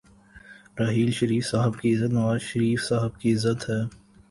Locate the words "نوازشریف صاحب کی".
2.13-3.33